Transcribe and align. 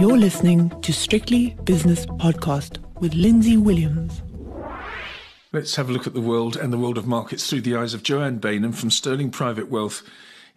You're 0.00 0.16
listening 0.16 0.70
to 0.80 0.94
Strictly 0.94 1.58
Business 1.64 2.06
Podcast 2.06 2.78
with 3.00 3.12
Lindsay 3.12 3.58
Williams. 3.58 4.22
Let's 5.52 5.76
have 5.76 5.90
a 5.90 5.92
look 5.92 6.06
at 6.06 6.14
the 6.14 6.22
world 6.22 6.56
and 6.56 6.72
the 6.72 6.78
world 6.78 6.96
of 6.96 7.06
markets 7.06 7.46
through 7.46 7.60
the 7.60 7.76
eyes 7.76 7.92
of 7.92 8.02
Joanne 8.02 8.40
Baynham 8.40 8.74
from 8.74 8.90
Sterling 8.90 9.30
Private 9.30 9.68
Wealth 9.68 10.02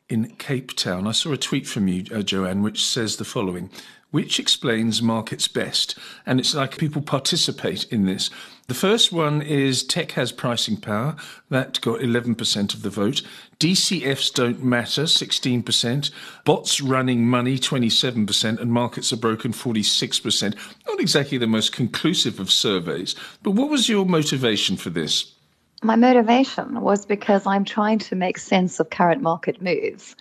in 0.08 0.30
Cape 0.38 0.78
Town. 0.78 1.08
I 1.08 1.12
saw 1.12 1.34
a 1.34 1.38
tweet 1.38 1.68
from 1.68 1.90
you, 1.90 2.06
uh, 2.16 2.22
Joanne, 2.22 2.62
which 2.62 2.86
says 2.86 3.18
the 3.18 3.26
following 3.26 3.70
which 4.14 4.40
explains 4.40 5.02
markets 5.02 5.48
best? 5.48 5.98
And 6.24 6.40
it's 6.40 6.54
like 6.54 6.78
people 6.78 7.02
participate 7.02 7.92
in 7.92 8.06
this. 8.06 8.30
The 8.68 8.76
first 8.76 9.12
one 9.12 9.42
is 9.42 9.84
tech 9.84 10.12
has 10.12 10.32
pricing 10.32 10.78
power. 10.78 11.16
That 11.50 11.82
got 11.82 12.00
11% 12.00 12.76
of 12.76 12.84
the 12.84 12.92
vote. 12.92 13.24
DCFs 13.60 14.32
don't 14.32 14.64
matter, 14.64 15.06
16%. 15.06 16.12
Bots 16.46 16.80
running 16.80 17.26
money, 17.26 17.58
27%. 17.58 18.60
And 18.60 18.72
markets 18.72 19.12
are 19.12 19.18
broken, 19.18 19.52
46%. 19.52 20.56
Not 20.88 21.00
exactly 21.00 21.40
the 21.40 21.48
most 21.48 21.74
conclusive 21.74 22.40
of 22.40 22.52
surveys. 22.52 23.16
But 23.42 23.52
what 23.52 23.72
was 23.72 23.90
your 23.90 24.06
motivation 24.06 24.78
for 24.78 24.92
this? 24.92 25.34
My 25.82 25.96
motivation 25.96 26.82
was 26.82 27.04
because 27.04 27.48
I'm 27.48 27.66
trying 27.66 27.98
to 28.00 28.16
make 28.16 28.38
sense 28.38 28.80
of 28.80 28.92
current 28.92 29.24
market 29.24 29.60
moves. 29.60 30.16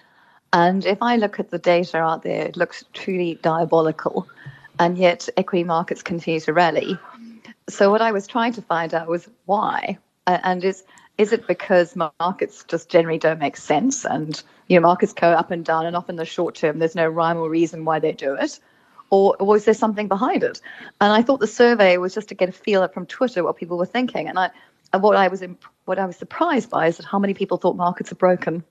And 0.53 0.85
if 0.85 0.99
I 1.01 1.17
look 1.17 1.41
at 1.41 1.51
the 1.51 1.59
data 1.59 1.99
out 1.99 2.23
there, 2.23 2.47
it 2.47 2.57
looks 2.57 2.85
truly 2.93 3.39
diabolical. 3.43 4.29
And 4.79 4.99
yet 4.99 5.29
equity 5.37 5.65
markets 5.65 6.03
continue 6.03 6.41
to 6.41 6.53
rally. 6.53 6.99
So 7.69 7.91
what 7.91 8.03
I 8.03 8.13
was 8.13 8.27
trying 8.27 8.53
to 8.55 8.63
find 8.63 8.93
out 8.95 9.09
was 9.09 9.29
why. 9.47 9.99
And 10.27 10.65
is 10.65 10.85
is 11.19 11.33
it 11.33 11.47
because 11.47 11.95
markets 11.97 12.65
just 12.67 12.89
generally 12.89 13.19
don't 13.19 13.39
make 13.39 13.57
sense 13.57 14.07
and 14.07 14.43
you 14.69 14.77
know 14.77 14.87
markets 14.87 15.13
go 15.13 15.29
up 15.29 15.51
and 15.51 15.63
down 15.63 15.85
and 15.85 15.95
often 15.95 16.17
the 16.17 16.25
short 16.25 16.55
term 16.55 16.79
there's 16.79 16.95
no 16.95 17.07
rhyme 17.07 17.37
or 17.37 17.51
reason 17.51 17.85
why 17.85 17.99
they 17.99 18.13
do 18.13 18.35
it? 18.35 18.59
Or 19.11 19.37
was 19.41 19.67
there 19.67 19.75
something 19.75 20.09
behind 20.09 20.43
it? 20.43 20.61
And 21.01 21.13
I 21.13 21.21
thought 21.21 21.41
the 21.41 21.47
survey 21.47 21.99
was 21.99 22.15
just 22.15 22.29
to 22.29 22.35
get 22.35 22.49
a 22.49 22.53
feel 22.53 22.87
from 22.89 23.05
Twitter 23.05 23.45
what 23.45 23.57
people 23.57 23.77
were 23.77 23.87
thinking. 23.87 24.27
And 24.27 24.39
I 24.39 24.51
and 24.93 25.03
what 25.03 25.17
I 25.17 25.29
was 25.29 25.43
what 25.85 25.99
I 25.99 26.07
was 26.07 26.17
surprised 26.17 26.71
by 26.71 26.87
is 26.87 26.97
that 26.97 27.07
how 27.07 27.19
many 27.19 27.35
people 27.35 27.59
thought 27.59 27.77
markets 27.77 28.11
are 28.11 28.17
broken. 28.17 28.65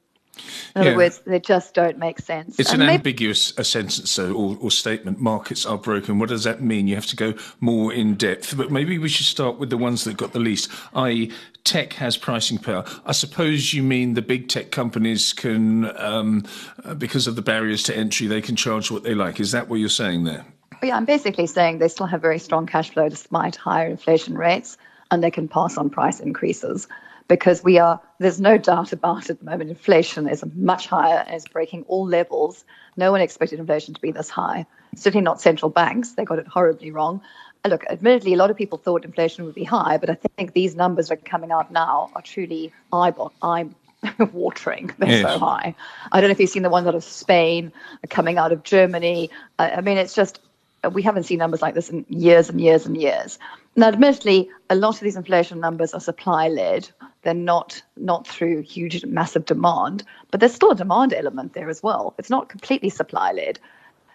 In 0.76 0.82
other 0.82 0.92
yeah. 0.92 0.98
words, 0.98 1.20
they 1.26 1.40
just 1.40 1.74
don't 1.74 1.98
make 1.98 2.20
sense. 2.20 2.60
It's 2.60 2.72
and 2.72 2.82
an 2.82 2.88
maybe- 2.88 2.98
ambiguous 2.98 3.58
a 3.58 3.64
sentence 3.64 4.10
so, 4.10 4.34
or, 4.34 4.58
or, 4.62 4.72
statement. 4.72 5.20
Markets 5.20 5.66
are 5.66 5.78
broken. 5.78 6.20
What 6.20 6.30
does 6.30 6.46
that 6.46 6.62
mean? 6.62 6.88
You 6.88 6.96
have 6.96 7.06
to 7.08 7.16
go 7.16 7.34
more 7.60 7.94
in 7.94 8.16
depth. 8.16 8.56
But 8.56 8.72
maybe 8.72 8.98
we 8.98 9.10
should 9.10 9.26
start 9.26 9.60
with 9.60 9.70
the 9.70 9.78
ones 9.78 10.04
that 10.06 10.18
got 10.18 10.34
the 10.34 10.40
least, 10.40 10.72
i.e., 10.94 11.32
tech 11.64 11.94
has 11.94 12.18
pricing 12.18 12.58
power. 12.58 12.86
I 13.06 13.12
suppose 13.12 13.74
you 13.74 13.84
mean 13.84 14.14
the 14.14 14.22
big 14.22 14.48
tech 14.48 14.72
companies 14.72 15.34
can, 15.34 15.96
um, 16.00 16.46
uh, 16.84 16.94
because 16.94 17.28
of 17.28 17.36
the 17.36 17.42
barriers 17.42 17.84
to 17.84 17.96
entry, 17.96 18.28
they 18.28 18.42
can 18.42 18.56
charge 18.56 18.90
what 18.90 19.04
they 19.04 19.14
like. 19.14 19.40
Is 19.40 19.52
that 19.52 19.68
what 19.68 19.80
you're 19.80 19.90
saying 19.90 20.24
there? 20.24 20.46
Yeah, 20.82 20.96
I'm 20.98 21.06
basically 21.06 21.46
saying 21.46 21.78
they 21.78 21.88
still 21.88 22.08
have 22.08 22.22
very 22.22 22.40
strong 22.40 22.66
cash 22.66 22.90
flow 22.90 23.10
despite 23.10 23.56
higher 23.56 23.88
inflation 23.88 24.36
rates, 24.36 24.78
and 25.12 25.24
they 25.24 25.30
can 25.30 25.48
pass 25.48 25.78
on 25.78 25.90
price 25.90 26.20
increases 26.20 26.88
because 27.32 27.64
we 27.64 27.80
are, 27.80 27.98
there's 28.20 28.42
no 28.42 28.58
doubt 28.58 28.92
about 28.92 29.24
it 29.24 29.30
at 29.30 29.40
the 29.40 29.46
moment, 29.46 29.70
inflation 29.70 30.28
is 30.28 30.44
much 30.54 30.86
higher 30.86 31.24
and 31.26 31.34
is 31.34 31.48
breaking 31.48 31.86
all 31.88 32.06
levels. 32.06 32.66
No 32.98 33.10
one 33.10 33.22
expected 33.22 33.58
inflation 33.58 33.94
to 33.94 34.02
be 34.02 34.12
this 34.12 34.30
high. 34.30 34.66
Certainly 34.98 35.24
not 35.24 35.40
central 35.40 35.70
banks. 35.70 36.12
They 36.12 36.26
got 36.26 36.40
it 36.40 36.48
horribly 36.48 36.92
wrong. 36.92 37.22
Look, 37.66 37.86
admittedly, 37.90 38.34
a 38.34 38.36
lot 38.36 38.52
of 38.52 38.58
people 38.58 38.78
thought 38.78 39.06
inflation 39.06 39.46
would 39.46 39.56
be 39.56 39.64
high, 39.64 39.98
but 39.98 40.10
I 40.10 40.16
think 40.16 40.52
these 40.52 40.76
numbers 40.76 41.08
that 41.08 41.20
are 41.20 41.22
coming 41.22 41.54
out 41.54 41.72
now 41.72 42.12
are 42.16 42.22
truly 42.22 42.74
eye, 42.92 43.14
eye 43.42 43.70
watering. 44.34 44.92
They're 44.98 45.10
yes. 45.12 45.22
so 45.22 45.40
high. 45.40 45.74
I 46.12 46.20
don't 46.20 46.28
know 46.28 46.34
if 46.34 46.40
you've 46.42 46.50
seen 46.50 46.64
the 46.64 46.70
ones 46.70 46.86
out 46.86 46.96
of 46.96 47.04
Spain, 47.06 47.72
uh, 48.04 48.08
coming 48.10 48.40
out 48.40 48.52
of 48.52 48.64
Germany. 48.64 49.30
I 49.58 49.80
mean, 49.80 49.98
it's 49.98 50.14
just 50.14 50.42
we 50.90 51.02
haven't 51.02 51.24
seen 51.24 51.38
numbers 51.38 51.62
like 51.62 51.76
this 51.76 51.90
in 51.90 52.06
years 52.10 52.50
and 52.50 52.60
years 52.60 52.86
and 52.86 52.98
years. 52.98 53.38
Now, 53.76 53.88
admittedly, 53.88 54.50
a 54.70 54.76
lot 54.76 54.96
of 54.96 55.02
these 55.02 55.16
inflation 55.16 55.60
numbers 55.60 55.94
are 55.94 56.00
supply 56.00 56.48
led. 56.48 56.90
They're 57.22 57.34
not 57.34 57.82
not 57.98 58.28
through 58.28 58.62
huge, 58.64 59.06
massive 59.06 59.46
demand, 59.46 60.04
but 60.32 60.40
there's 60.40 60.56
still 60.56 60.72
a 60.72 60.76
demand 60.76 61.14
element 61.14 61.54
there 61.54 61.70
as 61.70 61.84
well. 61.84 62.16
It's 62.18 62.30
not 62.30 62.50
completely 62.50 62.90
supply 62.90 63.32
led. 63.32 63.60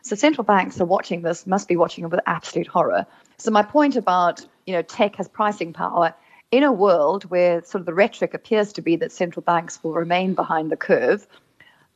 So 0.03 0.17
central 0.17 0.45
banks 0.45 0.81
are 0.81 0.85
watching 0.85 1.23
this, 1.23 1.47
must 1.47 1.69
be 1.69 1.77
watching 1.77 2.05
it 2.05 2.11
with 2.11 2.21
absolute 2.27 2.67
horror. 2.67 3.07
So 3.39 3.51
my 3.51 3.63
point 3.63 3.97
about 3.97 4.45
you 4.67 4.73
know 4.73 4.83
tech 4.83 5.17
has 5.17 5.29
pricing 5.29 5.73
power 5.73 6.15
in 6.51 6.63
a 6.63 6.73
world 6.73 7.25
where 7.25 7.63
sort 7.65 7.81
of 7.81 7.87
the 7.87 7.95
rhetoric 7.95 8.35
appears 8.35 8.73
to 8.73 8.83
be 8.83 8.97
that 8.97 9.13
central 9.13 9.43
banks 9.43 9.83
will 9.83 9.93
remain 9.93 10.35
behind 10.35 10.71
the 10.71 10.77
curve 10.77 11.27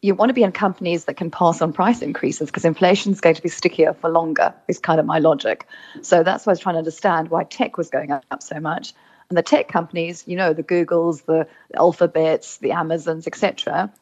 you 0.03 0.15
want 0.15 0.31
to 0.31 0.35
be 0.35 0.43
in 0.43 0.53
companies 0.53 1.05
that 1.05 1.15
can 1.15 1.31
pass 1.31 1.61
on 1.61 1.73
price 1.73 2.01
increases 2.01 2.49
because 2.49 2.65
inflation 2.65 3.13
is 3.13 3.21
going 3.21 3.35
to 3.35 3.43
be 3.43 3.49
stickier 3.49 3.93
for 3.93 4.09
longer 4.11 4.55
is 4.67 4.79
kind 4.79 4.99
of 4.99 5.07
my 5.07 5.19
logic. 5.19 5.67
So 6.03 6.23
that's 6.23 6.47
why 6.47 6.51
i 6.51 6.55
was 6.55 6.61
trying 6.61 6.75
to 6.75 6.79
understand 6.79 7.29
why 7.29 7.45
tech 7.45 7.77
was 7.77 7.91
going 7.91 8.11
up 8.11 8.43
so 8.43 8.59
much. 8.61 8.95
And 9.29 9.37
the 9.37 9.43
tech 9.43 9.69
companies 9.69 10.25
you 10.27 10.37
know 10.37 10.53
the 10.53 10.65
googles 10.65 11.25
the 11.27 11.47
alphabets 11.77 12.57
the 12.59 12.73
amazons 12.73 13.29
etc 13.29 13.93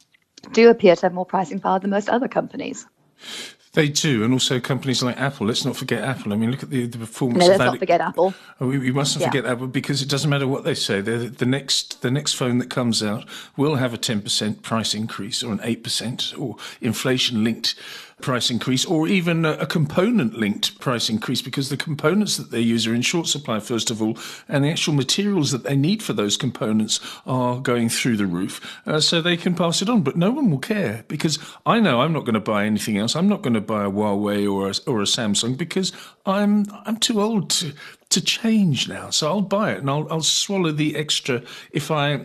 do 0.53 0.70
appear 0.70 0.97
to 0.97 1.03
have 1.03 1.12
more 1.12 1.26
pricing 1.26 1.60
power 1.60 1.78
than 1.78 1.91
most 1.91 2.09
other 2.09 2.28
companies 2.28 2.86
they 3.72 3.88
do, 3.88 4.24
and 4.24 4.32
also 4.32 4.60
companies 4.60 5.02
like 5.02 5.18
Apple. 5.18 5.46
Let's 5.46 5.64
not 5.64 5.76
forget 5.76 6.02
Apple. 6.02 6.32
I 6.32 6.36
mean, 6.36 6.50
look 6.50 6.62
at 6.62 6.70
the, 6.70 6.86
the 6.86 6.98
performance. 6.98 7.40
No, 7.40 7.46
let's 7.46 7.58
not 7.58 7.78
forget 7.78 8.00
Apple. 8.00 8.34
Oh, 8.60 8.68
we, 8.68 8.78
we 8.78 8.92
mustn't 8.92 9.20
yeah. 9.20 9.28
forget 9.28 9.46
Apple 9.46 9.66
because 9.66 10.02
it 10.02 10.08
doesn't 10.08 10.30
matter 10.30 10.48
what 10.48 10.64
they 10.64 10.74
say. 10.74 11.00
They're, 11.00 11.28
the 11.28 11.46
next 11.46 12.02
the 12.02 12.10
next 12.10 12.34
phone 12.34 12.58
that 12.58 12.70
comes 12.70 13.02
out 13.02 13.24
will 13.56 13.76
have 13.76 13.92
a 13.92 13.98
ten 13.98 14.22
percent 14.22 14.62
price 14.62 14.94
increase 14.94 15.42
or 15.42 15.52
an 15.52 15.60
eight 15.62 15.82
percent 15.84 16.32
or 16.38 16.56
inflation 16.80 17.44
linked 17.44 17.74
price 18.20 18.50
increase 18.50 18.84
or 18.84 19.06
even 19.06 19.44
a, 19.44 19.66
component 19.66 20.34
linked 20.34 20.78
price 20.80 21.08
increase 21.08 21.42
because 21.42 21.68
the 21.68 21.76
components 21.76 22.36
that 22.36 22.50
they 22.50 22.60
use 22.60 22.86
are 22.86 22.94
in 22.94 23.02
short 23.02 23.26
supply, 23.26 23.60
first 23.60 23.90
of 23.90 24.02
all, 24.02 24.18
and 24.48 24.64
the 24.64 24.70
actual 24.70 24.94
materials 24.94 25.52
that 25.52 25.62
they 25.62 25.76
need 25.76 26.02
for 26.02 26.12
those 26.12 26.36
components 26.36 27.00
are 27.26 27.60
going 27.60 27.88
through 27.88 28.16
the 28.16 28.26
roof. 28.26 28.80
Uh, 28.86 29.00
so 29.00 29.20
they 29.20 29.36
can 29.36 29.54
pass 29.54 29.82
it 29.82 29.88
on. 29.88 30.02
But 30.02 30.16
no 30.16 30.30
one 30.30 30.50
will 30.50 30.58
care 30.58 31.04
because 31.08 31.38
I 31.66 31.80
know 31.80 32.00
I'm 32.00 32.12
not 32.12 32.24
going 32.24 32.34
to 32.34 32.40
buy 32.40 32.64
anything 32.64 32.98
else. 32.98 33.14
I'm 33.14 33.28
not 33.28 33.42
going 33.42 33.54
to 33.54 33.60
buy 33.60 33.84
a 33.84 33.90
Huawei 33.90 34.50
or 34.50 34.68
a, 34.68 34.90
or 34.90 35.00
a 35.00 35.04
Samsung 35.04 35.56
because 35.56 35.92
I'm, 36.26 36.66
I'm 36.84 36.96
too 36.96 37.20
old 37.20 37.50
to, 37.50 37.72
to 38.10 38.20
change 38.20 38.88
now. 38.88 39.10
So 39.10 39.28
I'll 39.28 39.42
buy 39.42 39.72
it 39.72 39.78
and 39.78 39.90
I'll, 39.90 40.10
I'll 40.10 40.22
swallow 40.22 40.72
the 40.72 40.96
extra 40.96 41.42
if 41.72 41.90
I 41.90 42.24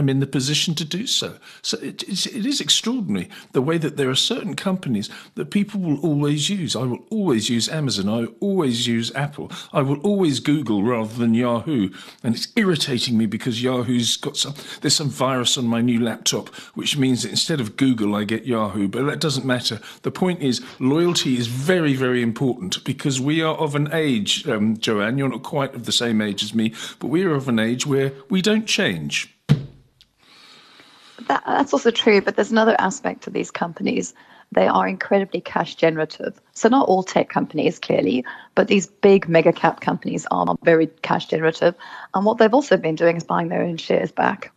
I'm 0.00 0.08
in 0.08 0.20
the 0.20 0.26
position 0.26 0.74
to 0.76 0.84
do 0.86 1.06
so. 1.06 1.36
So 1.60 1.76
it, 1.76 2.02
it 2.04 2.46
is 2.46 2.58
extraordinary 2.58 3.28
the 3.52 3.60
way 3.60 3.76
that 3.76 3.98
there 3.98 4.08
are 4.08 4.14
certain 4.14 4.56
companies 4.56 5.10
that 5.34 5.50
people 5.50 5.78
will 5.78 6.00
always 6.00 6.48
use. 6.48 6.74
I 6.74 6.84
will 6.84 7.04
always 7.10 7.50
use 7.50 7.68
Amazon. 7.68 8.08
I 8.08 8.24
always 8.40 8.86
use 8.86 9.14
Apple. 9.14 9.52
I 9.74 9.82
will 9.82 10.00
always 10.00 10.40
Google 10.40 10.82
rather 10.82 11.12
than 11.12 11.34
Yahoo. 11.34 11.90
And 12.22 12.34
it's 12.34 12.48
irritating 12.56 13.18
me 13.18 13.26
because 13.26 13.62
Yahoo's 13.62 14.16
got 14.16 14.38
some, 14.38 14.54
there's 14.80 14.96
some 14.96 15.10
virus 15.10 15.58
on 15.58 15.66
my 15.66 15.82
new 15.82 16.00
laptop, 16.00 16.48
which 16.74 16.96
means 16.96 17.22
that 17.22 17.28
instead 17.28 17.60
of 17.60 17.76
Google, 17.76 18.14
I 18.14 18.24
get 18.24 18.46
Yahoo. 18.46 18.88
But 18.88 19.04
that 19.04 19.20
doesn't 19.20 19.44
matter. 19.44 19.80
The 20.00 20.10
point 20.10 20.40
is, 20.40 20.62
loyalty 20.78 21.36
is 21.36 21.46
very, 21.46 21.92
very 21.92 22.22
important 22.22 22.82
because 22.84 23.20
we 23.20 23.42
are 23.42 23.56
of 23.56 23.74
an 23.74 23.90
age, 23.92 24.48
um, 24.48 24.78
Joanne, 24.78 25.18
you're 25.18 25.28
not 25.28 25.42
quite 25.42 25.74
of 25.74 25.84
the 25.84 25.92
same 25.92 26.22
age 26.22 26.42
as 26.42 26.54
me, 26.54 26.72
but 27.00 27.08
we 27.08 27.22
are 27.22 27.34
of 27.34 27.48
an 27.50 27.58
age 27.58 27.84
where 27.84 28.14
we 28.30 28.40
don't 28.40 28.64
change 28.64 29.36
that, 31.30 31.44
that's 31.46 31.72
also 31.72 31.92
true, 31.92 32.20
but 32.20 32.34
there's 32.34 32.50
another 32.50 32.74
aspect 32.80 33.22
to 33.22 33.30
these 33.30 33.50
companies. 33.52 34.14
They 34.52 34.66
are 34.66 34.88
incredibly 34.88 35.40
cash 35.40 35.76
generative. 35.76 36.40
So, 36.54 36.68
not 36.68 36.88
all 36.88 37.04
tech 37.04 37.28
companies, 37.28 37.78
clearly, 37.78 38.24
but 38.56 38.66
these 38.66 38.88
big 38.88 39.28
mega 39.28 39.52
cap 39.52 39.80
companies 39.80 40.26
are 40.32 40.56
very 40.64 40.88
cash 41.02 41.26
generative. 41.26 41.76
And 42.14 42.24
what 42.24 42.38
they've 42.38 42.52
also 42.52 42.76
been 42.76 42.96
doing 42.96 43.16
is 43.16 43.22
buying 43.22 43.48
their 43.48 43.62
own 43.62 43.76
shares 43.76 44.10
back. 44.10 44.52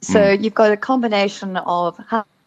So, 0.00 0.18
mm. 0.18 0.42
you've 0.42 0.54
got 0.54 0.72
a 0.72 0.78
combination 0.78 1.58
of 1.58 2.00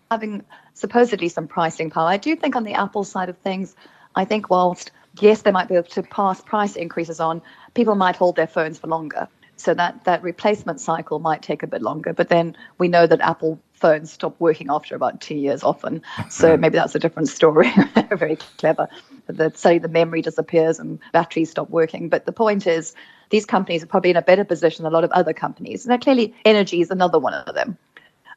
having 0.10 0.44
supposedly 0.74 1.30
some 1.30 1.48
pricing 1.48 1.92
power. 1.92 2.08
I 2.08 2.18
do 2.18 2.36
think 2.36 2.56
on 2.56 2.64
the 2.64 2.74
Apple 2.74 3.04
side 3.04 3.30
of 3.30 3.38
things, 3.38 3.76
I 4.16 4.26
think 4.26 4.50
whilst, 4.50 4.90
yes, 5.20 5.44
they 5.44 5.52
might 5.52 5.68
be 5.68 5.76
able 5.76 5.90
to 5.90 6.02
pass 6.02 6.42
price 6.42 6.76
increases 6.76 7.20
on, 7.20 7.44
people 7.76 7.94
might 7.94 8.16
hold 8.16 8.38
their 8.38 8.48
phones 8.48 8.80
for 8.80 8.88
longer. 8.88 9.28
So 9.58 9.74
that, 9.74 10.04
that 10.06 10.24
replacement 10.24 10.80
cycle 10.80 11.20
might 11.20 11.42
take 11.42 11.64
a 11.64 11.68
bit 11.68 11.82
longer. 11.82 12.14
But 12.14 12.30
then 12.30 12.56
we 12.78 12.88
know 12.88 13.08
that 13.08 13.20
Apple 13.22 13.60
phones 13.74 14.12
stop 14.12 14.36
working 14.40 14.68
after 14.70 14.96
about 14.96 15.22
two 15.22 15.36
years 15.36 15.64
often. 15.64 16.02
So 16.30 16.50
mm-hmm. 16.50 16.62
maybe 16.62 16.78
that's 16.78 16.96
a 16.96 17.00
different 17.00 17.30
story. 17.30 17.70
Very 18.12 18.38
clever. 18.58 18.88
That 19.28 19.58
say 19.58 19.78
the 19.78 19.88
memory 19.88 20.22
disappears 20.22 20.80
and 20.80 21.00
batteries 21.12 21.52
stop 21.52 21.70
working. 21.70 22.08
But 22.10 22.26
the 22.26 22.32
point 22.32 22.66
is, 22.66 22.96
these 23.30 23.46
companies 23.46 23.84
are 23.84 23.88
probably 23.88 24.12
in 24.12 24.16
a 24.16 24.22
better 24.22 24.46
position 24.46 24.84
than 24.84 24.94
a 24.94 24.96
lot 24.96 25.04
of 25.04 25.12
other 25.12 25.34
companies. 25.34 25.86
Now, 25.86 25.98
clearly, 25.98 26.34
energy 26.46 26.82
is 26.82 26.92
another 26.92 27.20
one 27.20 27.34
of 27.34 27.54
them. 27.54 27.78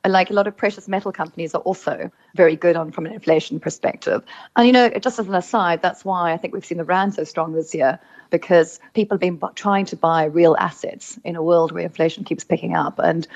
Like 0.06 0.30
a 0.30 0.32
lot 0.32 0.46
of 0.46 0.56
precious 0.56 0.88
metal 0.88 1.12
companies 1.12 1.54
are 1.54 1.60
also 1.60 2.10
very 2.34 2.56
good 2.56 2.74
on 2.74 2.90
from 2.90 3.04
an 3.04 3.12
inflation 3.12 3.60
perspective. 3.60 4.22
And 4.56 4.66
you 4.66 4.72
know, 4.72 4.88
just 4.90 5.18
as 5.18 5.28
an 5.28 5.34
aside, 5.34 5.82
that's 5.82 6.04
why 6.04 6.32
I 6.32 6.38
think 6.38 6.54
we've 6.54 6.64
seen 6.64 6.78
the 6.78 6.84
rand 6.84 7.14
so 7.14 7.24
strong 7.24 7.52
this 7.52 7.74
year 7.74 7.98
because 8.30 8.80
people 8.94 9.16
have 9.16 9.20
been 9.20 9.40
trying 9.54 9.84
to 9.86 9.96
buy 9.96 10.24
real 10.24 10.56
assets 10.58 11.18
in 11.24 11.36
a 11.36 11.42
world 11.42 11.72
where 11.72 11.84
inflation 11.84 12.24
keeps 12.24 12.44
picking 12.44 12.74
up. 12.74 12.98
And 12.98 13.26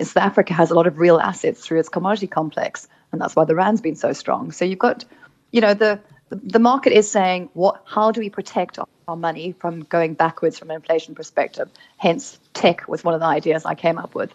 South 0.00 0.16
Africa 0.16 0.52
has 0.52 0.70
a 0.70 0.74
lot 0.74 0.86
of 0.86 0.98
real 0.98 1.18
assets 1.18 1.64
through 1.64 1.78
its 1.78 1.88
commodity 1.88 2.26
complex, 2.26 2.88
and 3.12 3.20
that's 3.20 3.36
why 3.36 3.44
the 3.44 3.54
rand's 3.54 3.80
been 3.80 3.96
so 3.96 4.12
strong. 4.12 4.52
So 4.52 4.64
you've 4.64 4.78
got, 4.78 5.04
you 5.52 5.60
know, 5.60 5.72
the, 5.72 6.00
the 6.30 6.58
market 6.58 6.92
is 6.92 7.10
saying, 7.10 7.48
what? 7.54 7.82
How 7.86 8.10
do 8.10 8.20
we 8.20 8.28
protect 8.28 8.78
our 9.06 9.16
money 9.16 9.52
from 9.52 9.84
going 9.84 10.14
backwards 10.14 10.58
from 10.58 10.70
an 10.70 10.76
inflation 10.76 11.14
perspective? 11.14 11.70
Hence, 11.96 12.38
tech 12.54 12.88
was 12.88 13.04
one 13.04 13.14
of 13.14 13.20
the 13.20 13.26
ideas 13.26 13.64
I 13.64 13.74
came 13.74 13.98
up 13.98 14.14
with. 14.14 14.32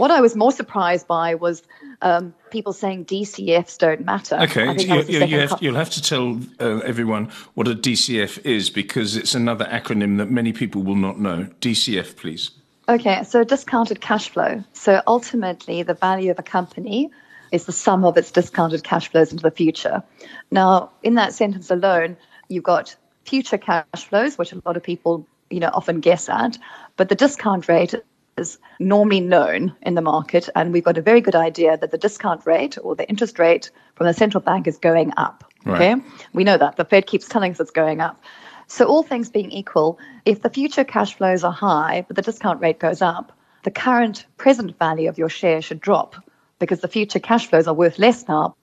What 0.00 0.10
I 0.10 0.22
was 0.22 0.34
more 0.34 0.50
surprised 0.50 1.06
by 1.06 1.34
was 1.34 1.62
um, 2.00 2.32
people 2.48 2.72
saying 2.72 3.04
DCFs 3.04 3.76
don't 3.76 4.06
matter. 4.06 4.36
Okay, 4.36 4.72
you, 4.82 5.02
you, 5.02 5.40
have, 5.40 5.58
you'll 5.60 5.74
have 5.74 5.90
to 5.90 6.00
tell 6.00 6.40
uh, 6.58 6.78
everyone 6.78 7.30
what 7.52 7.68
a 7.68 7.74
DCF 7.74 8.46
is 8.46 8.70
because 8.70 9.14
it's 9.14 9.34
another 9.34 9.66
acronym 9.66 10.16
that 10.16 10.30
many 10.30 10.54
people 10.54 10.82
will 10.82 10.96
not 10.96 11.20
know. 11.20 11.48
DCF, 11.60 12.16
please. 12.16 12.50
Okay, 12.88 13.22
so 13.24 13.44
discounted 13.44 14.00
cash 14.00 14.30
flow. 14.30 14.64
So 14.72 15.02
ultimately, 15.06 15.82
the 15.82 15.92
value 15.92 16.30
of 16.30 16.38
a 16.38 16.42
company 16.42 17.10
is 17.52 17.66
the 17.66 17.72
sum 17.72 18.06
of 18.06 18.16
its 18.16 18.30
discounted 18.30 18.82
cash 18.82 19.10
flows 19.10 19.32
into 19.32 19.42
the 19.42 19.50
future. 19.50 20.02
Now, 20.50 20.92
in 21.02 21.16
that 21.16 21.34
sentence 21.34 21.70
alone, 21.70 22.16
you've 22.48 22.64
got 22.64 22.96
future 23.26 23.58
cash 23.58 23.84
flows, 23.96 24.38
which 24.38 24.54
a 24.54 24.62
lot 24.64 24.78
of 24.78 24.82
people, 24.82 25.26
you 25.50 25.60
know, 25.60 25.70
often 25.74 26.00
guess 26.00 26.30
at, 26.30 26.56
but 26.96 27.10
the 27.10 27.14
discount 27.14 27.68
rate 27.68 27.94
is 28.40 28.58
normally 28.78 29.20
known 29.20 29.74
in 29.82 29.94
the 29.94 30.02
market, 30.02 30.48
and 30.56 30.72
we've 30.72 30.84
got 30.84 30.98
a 30.98 31.02
very 31.02 31.20
good 31.20 31.36
idea 31.36 31.76
that 31.76 31.90
the 31.90 31.98
discount 31.98 32.46
rate 32.46 32.78
or 32.82 32.96
the 32.96 33.08
interest 33.08 33.38
rate 33.38 33.70
from 33.94 34.06
the 34.06 34.14
central 34.14 34.40
bank 34.40 34.66
is 34.66 34.78
going 34.78 35.12
up. 35.16 35.44
Okay, 35.66 35.94
we 36.32 36.42
know 36.42 36.56
that 36.56 36.76
the 36.76 36.84
Fed 36.84 37.06
keeps 37.06 37.28
telling 37.28 37.52
us 37.52 37.60
it's 37.60 37.70
going 37.70 38.00
up. 38.00 38.22
So 38.66 38.86
all 38.86 39.02
things 39.02 39.28
being 39.28 39.50
equal, 39.50 39.98
if 40.24 40.42
the 40.42 40.48
future 40.48 40.84
cash 40.84 41.14
flows 41.14 41.44
are 41.44 41.52
high 41.52 42.04
but 42.06 42.16
the 42.16 42.22
discount 42.22 42.60
rate 42.60 42.78
goes 42.78 43.02
up, 43.02 43.32
the 43.64 43.70
current 43.70 44.26
present 44.36 44.78
value 44.78 45.08
of 45.08 45.18
your 45.18 45.28
share 45.28 45.60
should 45.60 45.80
drop 45.80 46.16
because 46.60 46.80
the 46.80 46.88
future 46.88 47.18
cash 47.18 47.48
flows 47.48 47.66
are 47.66 47.74
worth 47.74 47.98
less 47.98 48.26
now 48.28 48.54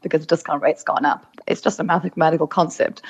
because 0.00 0.20
the 0.20 0.26
discount 0.26 0.62
rate's 0.62 0.84
gone 0.84 1.04
up. 1.04 1.26
It's 1.46 1.60
just 1.60 1.80
a 1.80 1.84
mathematical 1.84 2.46
concept. 2.46 3.02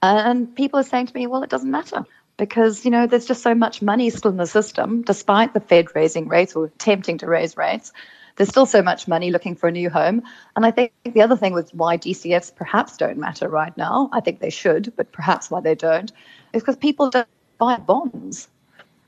And 0.00 0.52
people 0.56 0.80
are 0.80 0.84
saying 0.84 1.06
to 1.06 1.14
me, 1.14 1.26
well, 1.26 1.42
it 1.42 1.50
doesn't 1.50 1.70
matter 1.70 2.04
because, 2.42 2.84
you 2.84 2.90
know, 2.90 3.06
there's 3.06 3.26
just 3.26 3.40
so 3.40 3.54
much 3.54 3.82
money 3.82 4.10
still 4.10 4.32
in 4.32 4.36
the 4.36 4.48
system, 4.48 5.02
despite 5.02 5.54
the 5.54 5.60
Fed 5.60 5.86
raising 5.94 6.26
rates 6.26 6.56
or 6.56 6.64
attempting 6.64 7.16
to 7.18 7.28
raise 7.28 7.56
rates. 7.56 7.92
There's 8.34 8.48
still 8.48 8.66
so 8.66 8.82
much 8.82 9.06
money 9.06 9.30
looking 9.30 9.54
for 9.54 9.68
a 9.68 9.70
new 9.70 9.88
home. 9.88 10.22
And 10.56 10.66
I 10.66 10.72
think 10.72 10.90
the 11.04 11.22
other 11.22 11.36
thing 11.36 11.52
with 11.52 11.72
why 11.72 11.98
DCFs 11.98 12.56
perhaps 12.56 12.96
don't 12.96 13.16
matter 13.16 13.48
right 13.48 13.76
now, 13.76 14.10
I 14.12 14.18
think 14.18 14.40
they 14.40 14.50
should, 14.50 14.92
but 14.96 15.12
perhaps 15.12 15.52
why 15.52 15.60
they 15.60 15.76
don't, 15.76 16.10
is 16.52 16.62
because 16.62 16.74
people 16.74 17.10
don't 17.10 17.28
buy 17.58 17.76
bonds 17.76 18.48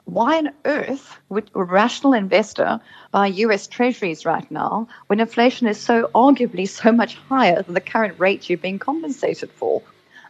why 0.04 0.36
on 0.36 0.50
earth 0.66 1.18
would 1.30 1.50
a 1.54 1.64
rational 1.64 2.12
investor 2.12 2.78
buy 3.10 3.26
US 3.26 3.66
treasuries 3.66 4.26
right 4.26 4.48
now 4.50 4.86
when 5.06 5.18
inflation 5.18 5.66
is 5.66 5.80
so 5.80 6.10
arguably 6.14 6.68
so 6.68 6.92
much 6.92 7.16
higher 7.16 7.62
than 7.62 7.74
the 7.74 7.80
current 7.80 8.20
rate 8.20 8.48
you're 8.48 8.58
being 8.58 8.78
compensated 8.78 9.50
for? 9.50 9.82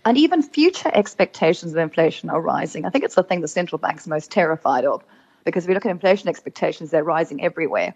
And 0.05 0.19
even 0.19 0.43
future 0.43 0.91
expectations 0.93 1.73
of 1.73 1.79
inflation 1.79 2.31
are 2.31 2.41
rising. 2.41 2.85
I 2.85 2.91
think 2.91 3.05
it's 3.05 3.15
the 3.15 3.23
thing 3.23 3.41
the 3.41 3.49
central 3.49 3.79
bank's 3.79 4.07
most 4.07 4.31
terrified 4.31 4.85
of 4.85 5.03
because 5.45 5.65
if 5.65 5.69
we 5.69 5.75
look 5.75 5.87
at 5.87 5.91
inflation 5.91 6.29
expectations, 6.29 6.91
they're 6.91 7.05
rising 7.05 7.43
everywhere. 7.43 7.95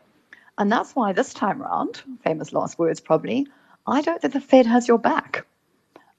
And 0.56 0.72
that's 0.72 0.92
why 0.92 1.12
this 1.12 1.34
time 1.34 1.62
around, 1.62 2.02
famous 2.24 2.52
last 2.52 2.78
words 2.78 3.00
probably, 3.00 3.46
I 3.86 4.02
don't 4.02 4.20
think 4.20 4.32
the 4.32 4.40
Fed 4.40 4.66
has 4.66 4.88
your 4.88 4.98
back. 4.98 5.46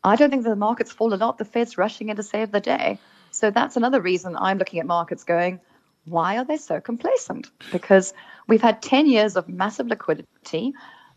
I 0.04 0.16
don't 0.16 0.30
think 0.30 0.44
the 0.44 0.56
market's 0.56 0.92
fall 0.92 1.14
a 1.14 1.16
lot. 1.16 1.38
The 1.38 1.46
Fed's 1.46 1.78
rushing 1.78 2.10
in 2.10 2.16
to 2.16 2.24
save 2.24 2.52
the 2.52 2.62
day. 2.62 3.00
So 3.32 3.52
that's 3.52 3.76
another 3.76 4.02
reason 4.02 4.36
I'm 4.38 4.58
looking 4.58 4.80
at 4.80 4.86
markets 4.86 5.24
going, 5.24 5.60
why 6.06 6.38
are 6.38 6.46
they 6.46 6.58
so 6.58 6.80
complacent? 6.80 7.48
Because 7.72 8.14
we've 8.48 8.62
had 8.62 8.82
10 8.82 9.08
years 9.08 9.36
of 9.36 9.50
massive 9.50 9.88
liquidity. 9.88 10.74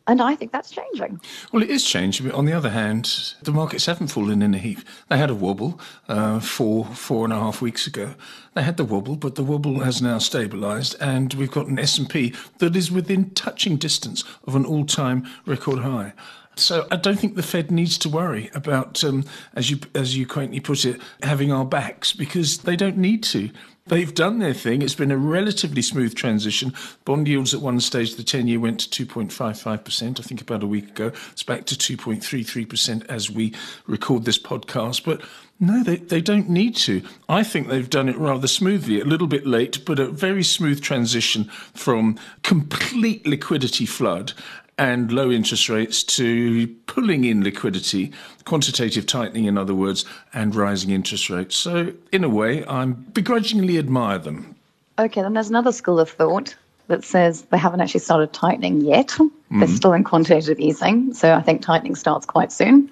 And 0.06 0.20
I 0.20 0.34
think 0.34 0.50
that's 0.50 0.70
changing. 0.70 1.20
Well, 1.52 1.62
it 1.62 1.70
is 1.70 1.84
changing. 1.84 2.26
But 2.26 2.34
on 2.34 2.44
the 2.44 2.52
other 2.52 2.70
hand, 2.70 3.34
the 3.42 3.52
markets 3.52 3.86
haven't 3.86 4.08
fallen 4.08 4.42
in 4.42 4.54
a 4.54 4.58
heap. 4.58 4.80
They 5.08 5.16
had 5.16 5.30
a 5.30 5.34
wobble 5.34 5.80
uh, 6.08 6.40
four, 6.40 6.86
four 6.86 7.24
and 7.24 7.32
a 7.32 7.38
half 7.38 7.62
weeks 7.62 7.86
ago. 7.86 8.14
They 8.54 8.62
had 8.62 8.76
the 8.76 8.84
wobble, 8.84 9.16
but 9.16 9.36
the 9.36 9.44
wobble 9.44 9.80
has 9.80 10.02
now 10.02 10.18
stabilised, 10.18 10.96
and 11.00 11.32
we've 11.34 11.50
got 11.50 11.68
an 11.68 11.78
S&P 11.78 12.34
that 12.58 12.76
is 12.76 12.90
within 12.90 13.30
touching 13.30 13.76
distance 13.76 14.24
of 14.46 14.56
an 14.56 14.66
all-time 14.66 15.26
record 15.46 15.78
high. 15.78 16.12
So 16.54 16.86
I 16.90 16.96
don't 16.96 17.18
think 17.18 17.34
the 17.34 17.42
Fed 17.42 17.70
needs 17.70 17.96
to 17.98 18.10
worry 18.10 18.50
about, 18.54 19.02
um, 19.04 19.24
as 19.54 19.70
you 19.70 19.78
as 19.94 20.16
you 20.16 20.26
quaintly 20.26 20.60
put 20.60 20.84
it, 20.84 21.00
having 21.22 21.50
our 21.50 21.64
backs 21.64 22.12
because 22.12 22.58
they 22.58 22.76
don't 22.76 22.98
need 22.98 23.22
to. 23.24 23.50
They've 23.86 24.14
done 24.14 24.38
their 24.38 24.54
thing. 24.54 24.80
It's 24.80 24.94
been 24.94 25.10
a 25.10 25.16
relatively 25.16 25.82
smooth 25.82 26.14
transition. 26.14 26.72
Bond 27.04 27.26
yields 27.26 27.52
at 27.52 27.60
one 27.60 27.80
stage, 27.80 28.14
the 28.14 28.22
10 28.22 28.46
year 28.46 28.60
went 28.60 28.78
to 28.80 29.06
2.55%, 29.06 30.20
I 30.20 30.22
think 30.22 30.40
about 30.40 30.62
a 30.62 30.68
week 30.68 30.90
ago. 30.90 31.10
It's 31.32 31.42
back 31.42 31.66
to 31.66 31.74
2.33% 31.74 33.06
as 33.08 33.28
we 33.28 33.52
record 33.86 34.24
this 34.24 34.38
podcast. 34.38 35.04
But 35.04 35.22
no, 35.58 35.82
they, 35.82 35.96
they 35.96 36.20
don't 36.20 36.48
need 36.48 36.76
to. 36.76 37.02
I 37.28 37.42
think 37.42 37.68
they've 37.68 37.90
done 37.90 38.08
it 38.08 38.16
rather 38.16 38.46
smoothly, 38.46 39.00
a 39.00 39.04
little 39.04 39.26
bit 39.26 39.46
late, 39.46 39.84
but 39.84 39.98
a 39.98 40.06
very 40.06 40.44
smooth 40.44 40.80
transition 40.80 41.44
from 41.74 42.18
complete 42.42 43.26
liquidity 43.26 43.86
flood 43.86 44.32
and 44.78 45.12
low 45.12 45.30
interest 45.30 45.68
rates 45.68 46.02
to 46.02 46.66
pulling 46.86 47.24
in 47.24 47.44
liquidity, 47.44 48.12
quantitative 48.44 49.06
tightening, 49.06 49.44
in 49.44 49.58
other 49.58 49.74
words, 49.74 50.04
and 50.32 50.54
rising 50.54 50.90
interest 50.90 51.30
rates. 51.30 51.56
So, 51.56 51.92
in 52.10 52.24
a 52.24 52.28
way, 52.28 52.64
I 52.64 52.86
begrudgingly 52.86 53.78
admire 53.78 54.18
them. 54.18 54.56
Okay, 54.98 55.22
then 55.22 55.34
there's 55.34 55.50
another 55.50 55.72
school 55.72 56.00
of 56.00 56.10
thought 56.10 56.54
that 56.88 57.04
says 57.04 57.42
they 57.42 57.58
haven't 57.58 57.80
actually 57.80 58.00
started 58.00 58.32
tightening 58.32 58.80
yet. 58.80 59.08
Mm-hmm. 59.08 59.60
They're 59.60 59.68
still 59.68 59.92
in 59.92 60.04
quantitative 60.04 60.58
easing. 60.58 61.14
So, 61.14 61.34
I 61.34 61.42
think 61.42 61.62
tightening 61.62 61.94
starts 61.94 62.26
quite 62.26 62.50
soon. 62.50 62.90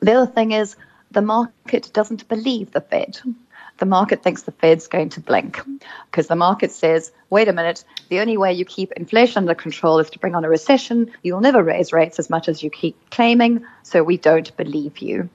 The 0.00 0.12
other 0.12 0.30
thing 0.30 0.52
is 0.52 0.76
the 1.10 1.22
market 1.22 1.90
doesn't 1.92 2.28
believe 2.28 2.72
the 2.72 2.80
Fed 2.80 3.18
the 3.78 3.86
market 3.86 4.22
thinks 4.22 4.42
the 4.42 4.52
Fed's 4.52 4.86
going 4.86 5.08
to 5.10 5.20
blink 5.20 5.60
because 6.10 6.26
the 6.26 6.36
market 6.36 6.72
says, 6.72 7.12
wait 7.30 7.48
a 7.48 7.52
minute, 7.52 7.84
the 8.08 8.20
only 8.20 8.36
way 8.36 8.52
you 8.52 8.64
keep 8.64 8.92
inflation 8.92 9.38
under 9.38 9.54
control 9.54 9.98
is 9.98 10.10
to 10.10 10.18
bring 10.18 10.34
on 10.34 10.44
a 10.44 10.48
recession. 10.48 11.10
You'll 11.22 11.40
never 11.40 11.62
raise 11.62 11.92
rates 11.92 12.18
as 12.18 12.30
much 12.30 12.48
as 12.48 12.62
you 12.62 12.70
keep 12.70 12.96
claiming, 13.10 13.64
so 13.82 14.02
we 14.02 14.16
don't 14.16 14.54
believe 14.56 14.98
you. 14.98 15.28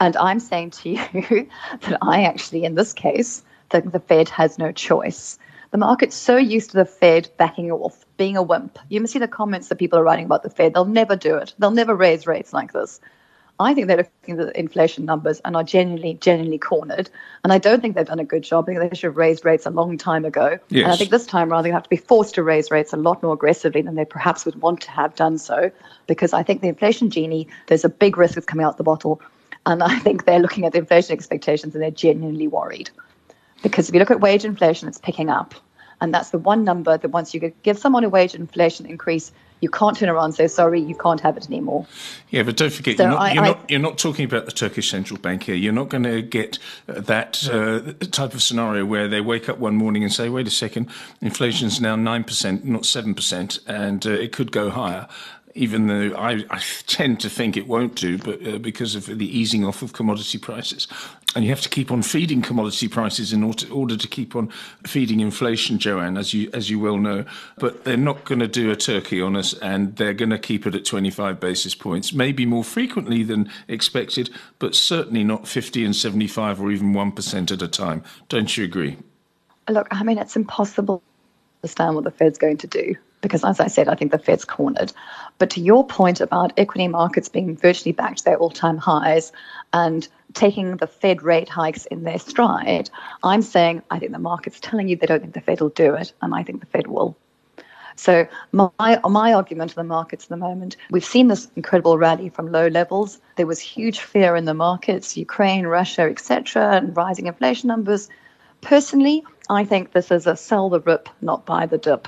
And 0.00 0.16
I'm 0.16 0.40
saying 0.40 0.70
to 0.70 0.90
you 0.90 1.48
that 1.80 1.98
I 2.02 2.22
actually, 2.22 2.64
in 2.64 2.74
this 2.74 2.92
case, 2.92 3.42
think 3.70 3.92
the 3.92 4.00
Fed 4.00 4.28
has 4.28 4.58
no 4.58 4.72
choice. 4.72 5.38
The 5.70 5.78
market's 5.78 6.16
so 6.16 6.36
used 6.36 6.70
to 6.70 6.78
the 6.78 6.86
Fed 6.86 7.30
backing 7.36 7.70
off, 7.70 8.06
being 8.16 8.36
a 8.36 8.42
wimp. 8.42 8.78
You 8.88 9.00
must 9.00 9.12
see 9.12 9.18
the 9.18 9.28
comments 9.28 9.68
that 9.68 9.78
people 9.78 9.98
are 9.98 10.04
writing 10.04 10.24
about 10.24 10.42
the 10.42 10.50
Fed. 10.50 10.72
They'll 10.72 10.86
never 10.86 11.14
do 11.14 11.36
it. 11.36 11.54
They'll 11.58 11.70
never 11.70 11.94
raise 11.94 12.26
rates 12.26 12.52
like 12.52 12.72
this. 12.72 13.00
I 13.60 13.74
think 13.74 13.88
they're 13.88 13.96
looking 13.96 14.38
at 14.38 14.46
the 14.46 14.58
inflation 14.58 15.04
numbers 15.04 15.40
and 15.40 15.56
are 15.56 15.64
genuinely, 15.64 16.14
genuinely 16.14 16.58
cornered. 16.58 17.10
And 17.42 17.52
I 17.52 17.58
don't 17.58 17.80
think 17.80 17.96
they've 17.96 18.06
done 18.06 18.20
a 18.20 18.24
good 18.24 18.44
job. 18.44 18.64
I 18.64 18.74
think 18.74 18.90
they 18.90 18.96
should 18.96 19.08
have 19.08 19.16
raised 19.16 19.44
rates 19.44 19.66
a 19.66 19.70
long 19.70 19.98
time 19.98 20.24
ago. 20.24 20.58
Yes. 20.68 20.84
And 20.84 20.92
I 20.92 20.96
think 20.96 21.10
this 21.10 21.26
time 21.26 21.50
around 21.50 21.64
they 21.64 21.70
have 21.70 21.82
to 21.82 21.88
be 21.88 21.96
forced 21.96 22.36
to 22.36 22.42
raise 22.44 22.70
rates 22.70 22.92
a 22.92 22.96
lot 22.96 23.20
more 23.22 23.32
aggressively 23.32 23.82
than 23.82 23.96
they 23.96 24.04
perhaps 24.04 24.44
would 24.44 24.60
want 24.60 24.82
to 24.82 24.90
have 24.92 25.14
done 25.16 25.38
so. 25.38 25.72
Because 26.06 26.32
I 26.32 26.44
think 26.44 26.60
the 26.60 26.68
inflation 26.68 27.10
genie, 27.10 27.48
there's 27.66 27.84
a 27.84 27.88
big 27.88 28.16
risk 28.16 28.36
of 28.36 28.46
coming 28.46 28.64
out 28.64 28.76
the 28.76 28.84
bottle. 28.84 29.20
And 29.66 29.82
I 29.82 29.98
think 29.98 30.24
they're 30.24 30.38
looking 30.38 30.64
at 30.64 30.72
the 30.72 30.78
inflation 30.78 31.12
expectations 31.12 31.74
and 31.74 31.82
they're 31.82 31.90
genuinely 31.90 32.46
worried. 32.46 32.90
Because 33.62 33.88
if 33.88 33.94
you 33.94 33.98
look 33.98 34.12
at 34.12 34.20
wage 34.20 34.44
inflation, 34.44 34.88
it's 34.88 34.98
picking 34.98 35.30
up. 35.30 35.54
And 36.00 36.14
that's 36.14 36.30
the 36.30 36.38
one 36.38 36.62
number 36.62 36.96
that 36.96 37.08
once 37.08 37.34
you 37.34 37.52
give 37.64 37.76
someone 37.76 38.04
a 38.04 38.08
wage 38.08 38.36
inflation 38.36 38.86
increase, 38.86 39.32
you 39.60 39.68
can't 39.68 39.96
turn 39.96 40.08
around 40.08 40.26
and 40.26 40.34
say 40.34 40.48
sorry 40.48 40.80
you 40.80 40.94
can't 40.94 41.20
have 41.20 41.36
it 41.36 41.46
anymore. 41.48 41.86
Yeah 42.30 42.42
but 42.42 42.56
don't 42.56 42.72
forget 42.72 42.96
so 42.96 43.04
you're, 43.04 43.12
not, 43.12 43.20
I, 43.20 43.32
you're, 43.32 43.44
I, 43.44 43.48
not, 43.48 43.70
you're 43.70 43.80
not 43.80 43.98
talking 43.98 44.24
about 44.24 44.46
the 44.46 44.52
turkish 44.52 44.90
central 44.90 45.18
bank 45.18 45.44
here. 45.44 45.54
You're 45.54 45.72
not 45.72 45.88
going 45.88 46.04
to 46.04 46.22
get 46.22 46.58
uh, 46.88 47.00
that 47.00 47.48
uh, 47.50 47.92
type 48.06 48.34
of 48.34 48.42
scenario 48.42 48.84
where 48.84 49.08
they 49.08 49.20
wake 49.20 49.48
up 49.48 49.58
one 49.58 49.76
morning 49.76 50.02
and 50.02 50.12
say 50.12 50.28
wait 50.28 50.46
a 50.46 50.50
second 50.50 50.90
inflation's 51.20 51.80
now 51.80 51.96
9% 51.96 52.64
not 52.64 52.82
7% 52.82 53.58
and 53.66 54.06
uh, 54.06 54.10
it 54.10 54.32
could 54.32 54.52
go 54.52 54.70
higher 54.70 55.08
even 55.54 55.86
though 55.86 56.16
I, 56.16 56.44
I, 56.50 56.60
tend 56.86 57.20
to 57.20 57.30
think 57.30 57.56
it 57.56 57.66
won't 57.66 57.94
do, 57.94 58.18
but 58.18 58.46
uh, 58.46 58.58
because 58.58 58.94
of 58.94 59.06
the 59.06 59.38
easing 59.38 59.64
off 59.64 59.82
of 59.82 59.92
commodity 59.92 60.38
prices. 60.38 60.88
And 61.34 61.44
you 61.44 61.50
have 61.50 61.60
to 61.60 61.68
keep 61.68 61.90
on 61.90 62.02
feeding 62.02 62.42
commodity 62.42 62.88
prices 62.88 63.32
in 63.32 63.42
order, 63.42 63.70
order 63.70 63.96
to 63.96 64.08
keep 64.08 64.34
on 64.34 64.48
feeding 64.86 65.20
inflation, 65.20 65.78
Joanne, 65.78 66.16
as 66.16 66.32
you 66.32 66.50
as 66.52 66.70
you 66.70 66.78
well 66.78 66.96
know. 66.96 67.24
But 67.58 67.84
they're 67.84 67.96
not 67.96 68.24
going 68.24 68.38
to 68.40 68.48
do 68.48 68.70
a 68.70 68.76
turkey 68.76 69.20
on 69.20 69.36
us, 69.36 69.52
and 69.54 69.96
they're 69.96 70.14
going 70.14 70.30
to 70.30 70.38
keep 70.38 70.66
it 70.66 70.74
at 70.74 70.84
25 70.84 71.38
basis 71.38 71.74
points, 71.74 72.12
maybe 72.12 72.46
more 72.46 72.64
frequently 72.64 73.22
than 73.22 73.50
expected, 73.68 74.30
but 74.58 74.74
certainly 74.74 75.24
not 75.24 75.46
50 75.46 75.84
and 75.84 75.94
75 75.94 76.60
or 76.60 76.70
even 76.70 76.92
1% 76.92 77.52
at 77.52 77.62
a 77.62 77.68
time. 77.68 78.02
Don't 78.28 78.56
you 78.56 78.64
agree? 78.64 78.96
Look, 79.68 79.86
I 79.90 80.02
mean, 80.02 80.18
it's 80.18 80.36
impossible 80.36 80.98
to 80.98 81.04
understand 81.62 81.94
what 81.94 82.04
the 82.04 82.10
Fed's 82.10 82.38
going 82.38 82.56
to 82.58 82.66
do 82.66 82.94
because, 83.20 83.44
as 83.44 83.60
I 83.60 83.66
said, 83.66 83.88
I 83.88 83.94
think 83.94 84.12
the 84.12 84.18
Fed's 84.18 84.44
cornered. 84.44 84.92
But 85.38 85.50
to 85.50 85.60
your 85.60 85.86
point 85.86 86.20
about 86.20 86.52
equity 86.56 86.88
markets 86.88 87.28
being 87.28 87.56
virtually 87.56 87.92
back 87.92 88.16
to 88.16 88.24
their 88.24 88.36
all 88.36 88.50
time 88.50 88.78
highs 88.78 89.32
and 89.72 90.06
taking 90.34 90.76
the 90.76 90.86
Fed 90.86 91.22
rate 91.22 91.48
hikes 91.48 91.86
in 91.86 92.04
their 92.04 92.18
stride, 92.18 92.90
I'm 93.22 93.42
saying 93.42 93.82
I 93.90 93.98
think 93.98 94.12
the 94.12 94.18
market's 94.18 94.60
telling 94.60 94.88
you 94.88 94.96
they 94.96 95.06
don't 95.06 95.20
think 95.20 95.34
the 95.34 95.40
Fed 95.40 95.60
will 95.60 95.70
do 95.70 95.94
it, 95.94 96.12
and 96.22 96.34
I 96.34 96.42
think 96.42 96.60
the 96.60 96.66
Fed 96.66 96.86
will. 96.86 97.16
So 97.98 98.28
my 98.52 99.00
my 99.08 99.32
argument 99.32 99.72
of 99.72 99.74
the 99.74 99.82
markets 99.82 100.26
at 100.26 100.28
the 100.28 100.36
moment, 100.36 100.76
we've 100.90 101.04
seen 101.04 101.26
this 101.26 101.48
incredible 101.56 101.98
rally 101.98 102.28
from 102.28 102.52
low 102.52 102.68
levels. 102.68 103.18
There 103.34 103.46
was 103.46 103.58
huge 103.58 104.00
fear 104.00 104.36
in 104.36 104.44
the 104.44 104.54
markets, 104.54 105.16
Ukraine, 105.16 105.66
Russia, 105.66 106.02
etc., 106.02 106.76
and 106.76 106.96
rising 106.96 107.26
inflation 107.26 107.66
numbers. 107.66 108.08
Personally, 108.60 109.24
I 109.50 109.64
think 109.64 109.92
this 109.92 110.12
is 110.12 110.28
a 110.28 110.36
sell 110.36 110.68
the 110.68 110.80
rip, 110.80 111.08
not 111.22 111.44
buy 111.44 111.66
the 111.66 111.78
dip. 111.78 112.06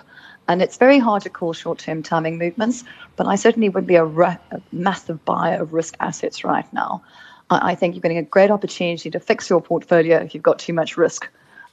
And 0.51 0.61
it's 0.63 0.79
very 0.79 0.99
hard 0.99 1.23
to 1.23 1.31
call 1.31 1.53
short 1.53 1.79
term 1.79 2.03
timing 2.03 2.37
movements, 2.37 2.83
but 3.15 3.29
I 3.29 3.37
certainly 3.37 3.69
would 3.69 3.87
be 3.87 3.95
a, 3.95 4.05
re- 4.05 4.37
a 4.51 4.61
massive 4.73 5.25
buyer 5.25 5.63
of 5.63 5.73
risk 5.73 5.95
assets 6.01 6.43
right 6.43 6.67
now. 6.73 7.05
I, 7.51 7.71
I 7.71 7.75
think 7.77 7.95
you're 7.95 8.03
getting 8.03 8.19
a 8.19 8.25
great 8.25 8.51
opportunity 8.51 9.13
to 9.13 9.21
fix 9.21 9.49
your 9.49 9.63
portfolio 9.63 10.17
if 10.17 10.35
you've 10.35 10.43
got 10.43 10.59
too 10.59 10.73
much 10.73 10.97
risk. 10.97 11.29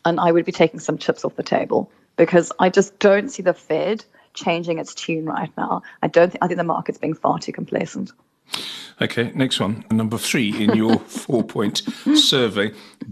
And 0.05 0.19
I 0.19 0.31
would 0.31 0.45
be 0.45 0.51
taking 0.51 0.79
some 0.79 0.99
chips 0.99 1.25
off 1.25 1.35
the 1.35 1.41
table 1.41 1.89
because 2.17 2.51
I 2.59 2.69
just 2.69 2.99
don't 2.99 3.29
see 3.29 3.41
the 3.41 3.55
Fed 3.55 4.05
changing 4.35 4.77
its 4.77 4.93
tune 4.93 5.25
right 5.25 5.49
now. 5.57 5.81
I 6.03 6.07
don't 6.07 6.31
think 6.31 6.43
I 6.43 6.47
think 6.47 6.59
the 6.59 6.63
market's 6.63 6.99
being 6.99 7.15
far 7.15 7.39
too 7.39 7.53
complacent. 7.53 8.11
Okay, 8.99 9.31
next 9.35 9.59
one. 9.59 9.85
Number 9.91 10.17
three 10.17 10.49
in 10.63 10.75
your 10.75 10.97
four 11.07 11.43
point 11.43 11.83
survey 12.15 12.71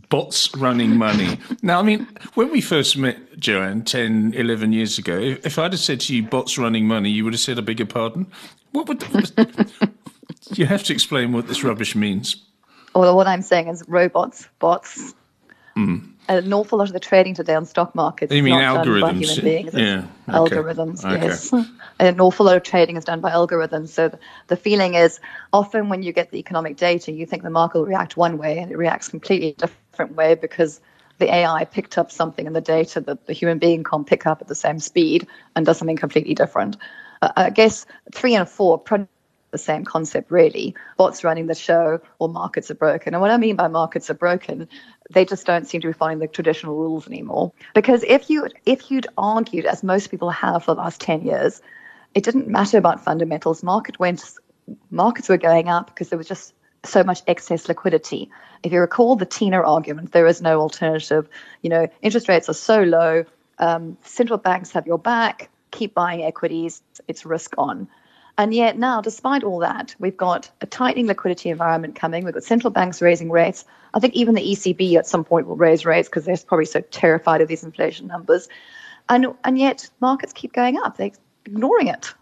bots 0.10 0.56
running 0.56 0.98
money. 0.98 1.38
Now, 1.62 1.80
I 1.80 1.84
mean, 1.84 2.08
when 2.34 2.52
we 2.52 2.62
first 2.62 2.98
met 2.98 3.38
Joanne 3.38 3.84
10, 3.84 4.34
11 4.36 4.74
years 4.74 4.98
ago, 4.98 5.18
if 5.20 5.60
I'd 5.60 5.74
have 5.74 5.80
said 5.80 6.00
to 6.02 6.16
you 6.16 6.24
bots 6.24 6.58
running 6.58 6.88
money, 6.88 7.10
you 7.12 7.24
would 7.24 7.34
have 7.34 7.40
said, 7.40 7.60
I 7.60 7.62
beg 7.62 7.80
your 7.80 7.88
pardon. 7.88 8.26
What 8.72 8.88
would. 8.88 9.04
you 10.52 10.66
have 10.66 10.84
to 10.86 10.94
explain 10.94 11.32
what 11.34 11.48
this 11.48 11.64
rubbish 11.64 11.96
means. 11.96 12.44
Well, 12.96 13.16
what 13.16 13.28
I'm 13.28 13.42
saying 13.42 13.68
is 13.68 13.84
robots, 13.88 14.48
bots. 14.60 15.14
Mm 15.78 16.15
an 16.28 16.54
awful 16.54 16.78
lot 16.78 16.88
of 16.88 16.94
the 16.94 17.00
trading 17.00 17.34
today 17.34 17.56
on 17.56 17.66
stock 17.66 17.94
markets 17.96 18.32
you 18.32 18.40
is 18.40 18.44
mean 18.44 18.56
algorithms? 18.56 19.02
done 19.02 19.02
by 19.02 19.14
human 19.14 19.44
beings. 19.44 19.74
Yeah. 19.74 20.06
Okay. 20.30 20.56
Algorithms, 20.56 21.06
okay. 21.06 21.26
yes. 21.26 21.54
an 22.00 22.20
awful 22.20 22.46
lot 22.46 22.58
of 22.58 22.64
trading 22.64 22.98
is 22.98 23.04
done 23.04 23.22
by 23.22 23.32
algorithms. 23.32 23.90
So 23.90 24.18
the, 24.48 24.56
feeling 24.56 24.96
is 24.96 25.20
often 25.54 25.90
when 25.90 26.04
you 26.04 26.12
get 26.12 26.32
the 26.32 26.40
economic 26.40 26.78
data, 26.78 27.12
you 27.12 27.26
think 27.26 27.44
the 27.44 27.50
market 27.50 27.80
will 27.80 27.86
react 27.86 28.18
one 28.18 28.38
way 28.38 28.58
and 28.58 28.72
it 28.72 28.78
reacts 28.78 29.08
completely 29.08 29.54
different 29.54 30.16
way 30.16 30.36
because 30.36 30.82
the 31.20 31.34
AI 31.34 31.66
picked 31.66 31.98
up 31.98 32.12
something 32.12 32.46
in 32.46 32.54
the 32.54 32.62
data 32.62 33.00
that 33.02 33.28
the 33.28 33.34
human 33.34 33.58
being 33.58 33.84
can't 33.84 34.08
pick 34.08 34.26
up 34.26 34.42
at 34.42 34.48
the 34.48 34.56
same 34.56 34.80
speed 34.80 35.28
and 35.56 35.66
does 35.66 35.78
something 35.78 35.98
completely 35.98 36.34
different. 36.34 36.78
Uh, 37.22 37.32
I 37.36 37.50
guess 37.50 37.86
three 38.14 38.36
and 38.36 38.48
four 38.48 38.78
the 39.56 39.64
same 39.64 39.86
concept, 39.86 40.30
really. 40.30 40.76
What's 40.98 41.24
running 41.24 41.48
the 41.48 41.56
show 41.56 42.02
or 42.20 42.28
markets 42.28 42.70
are 42.70 42.76
broken. 42.76 43.14
And 43.14 43.22
what 43.22 43.32
I 43.32 43.38
mean 43.38 43.56
by 43.56 43.70
markets 43.70 44.10
are 44.10 44.16
broken, 44.16 44.68
they 45.10 45.24
just 45.24 45.46
don't 45.46 45.66
seem 45.66 45.80
to 45.82 45.88
be 45.88 45.94
following 45.94 46.20
the 46.20 46.28
traditional 46.28 46.76
rules 46.76 47.08
anymore. 47.08 47.54
Because 47.74 48.04
if 48.04 48.30
you 48.30 48.48
if 48.66 48.92
you'd 48.92 49.08
argued, 49.18 49.66
as 49.66 49.84
most 49.84 50.12
people 50.12 50.30
have 50.30 50.66
for 50.66 50.76
the 50.76 50.82
last 50.82 51.00
10 51.00 51.24
years, 51.24 51.62
it 52.14 52.24
didn't 52.24 52.48
matter 52.48 52.78
about 52.78 53.04
fundamentals. 53.04 53.64
Market 53.64 53.98
went 54.00 54.22
markets 54.92 55.30
were 55.30 55.38
going 55.38 55.70
up 55.70 55.88
because 55.88 56.10
there 56.10 56.18
was 56.18 56.28
just 56.28 56.54
so 56.84 57.04
much 57.04 57.22
excess 57.28 57.68
liquidity. 57.68 58.30
If 58.64 58.72
you 58.72 58.80
recall 58.80 59.16
the 59.16 59.26
Tina 59.26 59.62
argument, 59.62 60.12
there 60.12 60.28
is 60.28 60.42
no 60.42 60.60
alternative. 60.60 61.28
You 61.62 61.70
know, 61.70 61.88
interest 62.02 62.28
rates 62.28 62.50
are 62.50 62.54
so 62.54 62.84
low, 62.84 63.26
um, 63.60 63.98
central 64.04 64.38
banks 64.38 64.72
have 64.72 64.86
your 64.86 64.98
back, 64.98 65.50
keep 65.72 65.94
buying 65.94 66.24
equities, 66.24 66.82
it's 67.08 67.26
risk 67.26 67.54
on. 67.58 67.88
And 68.38 68.54
yet 68.54 68.78
now, 68.78 69.00
despite 69.00 69.44
all 69.44 69.60
that, 69.60 69.96
we've 69.98 70.18
got 70.18 70.50
a 70.60 70.66
tightening 70.66 71.08
liquidity 71.08 71.50
environment 71.50 71.96
coming. 71.96 72.26
We've 72.26 72.34
got 72.34 72.44
central 72.44 72.72
banks 72.72 73.02
raising 73.02 73.32
rates. 73.32 73.64
I 73.94 74.00
think 74.00 74.14
even 74.14 74.36
the 74.36 74.42
ECB 74.42 74.96
at 74.96 75.08
some 75.08 75.24
point 75.24 75.48
will 75.48 75.56
raise 75.56 75.86
rates 75.86 76.10
because 76.10 76.26
they're 76.26 76.38
probably 76.46 76.66
so 76.66 76.82
terrified 76.82 77.40
of 77.42 77.48
these 77.48 77.64
inflation 77.64 78.08
numbers. 78.08 78.50
And, 79.08 79.28
and 79.44 79.58
yet 79.58 79.90
markets 80.02 80.34
keep 80.34 80.52
going 80.52 80.78
up. 80.78 80.98
They're 80.98 81.12
ignoring 81.46 81.88
it. 81.88 82.14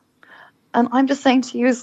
And 0.76 0.88
I'm 0.92 1.08
just 1.08 1.24
saying 1.24 1.44
to 1.44 1.58
you, 1.58 1.74